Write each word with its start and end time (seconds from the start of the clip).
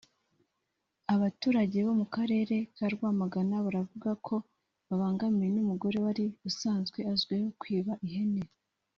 Abaturage 1.15 1.77
bo 1.85 1.93
mu 1.99 2.05
karere 2.15 2.55
ka 2.75 2.85
Rwamagana 2.93 3.55
baravuga 3.65 4.11
ko 4.25 4.35
babangamiwe 4.87 5.47
n’umugore 5.51 5.97
wari 6.05 6.25
usanzwe 6.49 6.99
azwiho 7.11 7.47
kwiba 7.61 7.93
ihene 8.07 8.43